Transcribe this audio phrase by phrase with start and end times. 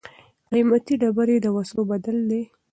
[0.51, 2.41] قیمتي ډبرې د وسلو بدل دي.